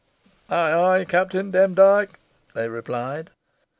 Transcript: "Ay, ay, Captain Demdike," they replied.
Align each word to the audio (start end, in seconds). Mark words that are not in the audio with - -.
"Ay, 0.49 0.71
ay, 0.73 1.05
Captain 1.05 1.51
Demdike," 1.51 2.17
they 2.55 2.67
replied. 2.67 3.29